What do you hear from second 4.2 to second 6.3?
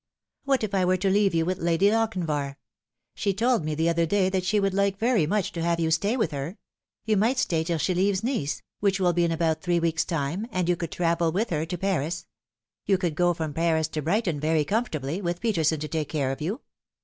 that she would like very much to have you to stay